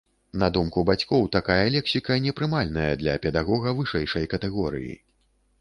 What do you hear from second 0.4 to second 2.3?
На думку бацькоў, такая лексіка